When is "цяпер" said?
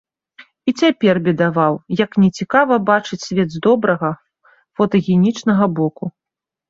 0.83-1.19